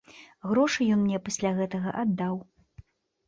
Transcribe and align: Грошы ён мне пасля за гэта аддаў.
Грошы 0.51 0.87
ён 0.95 0.99
мне 1.03 1.19
пасля 1.27 1.51
за 1.57 1.67
гэта 1.75 1.81
аддаў. 2.05 2.35